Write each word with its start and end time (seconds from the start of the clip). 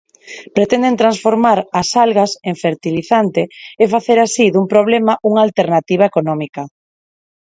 Pretenden 0.57 0.95
transformar 1.01 1.59
as 1.81 1.89
algas 2.05 2.31
en 2.49 2.55
fertilizante 2.63 3.41
e 3.83 3.85
facer 3.93 4.17
así 4.21 4.45
dun 4.49 4.65
problema 4.73 5.13
unha 5.29 5.41
alternativa 5.47 6.07
económica. 6.11 6.61